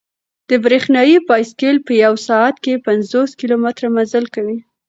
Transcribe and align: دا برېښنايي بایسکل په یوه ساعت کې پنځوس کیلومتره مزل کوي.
دا 0.47 0.55
برېښنايي 0.65 1.17
بایسکل 1.27 1.75
په 1.87 1.93
یوه 2.03 2.19
ساعت 2.27 2.55
کې 2.63 2.83
پنځوس 2.87 3.29
کیلومتره 3.39 3.87
مزل 3.97 4.25
کوي. 4.35 4.57